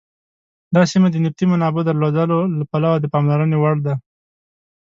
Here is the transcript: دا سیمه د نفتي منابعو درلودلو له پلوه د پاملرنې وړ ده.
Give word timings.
دا 0.75 0.81
سیمه 0.91 1.07
د 1.11 1.15
نفتي 1.23 1.45
منابعو 1.51 1.87
درلودلو 1.87 2.39
له 2.57 2.63
پلوه 2.71 2.97
د 3.01 3.05
پاملرنې 3.13 3.57
وړ 3.59 3.75
ده. 3.85 3.93